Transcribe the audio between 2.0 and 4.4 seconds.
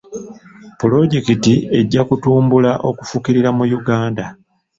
kutumbula okufukirira mu Uganda.